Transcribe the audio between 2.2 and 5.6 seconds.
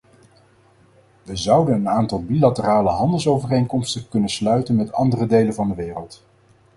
bilaterale handelsovereenkomsten kunnen sluiten met andere delen